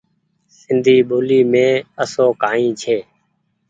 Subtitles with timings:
[0.59, 1.71] سندي ٻولي مين
[2.03, 2.97] آسو ڪآئي ڇي۔